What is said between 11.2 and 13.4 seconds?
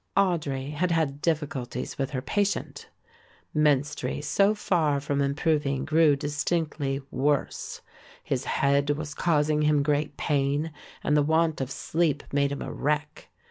want of sleep made him a wreck.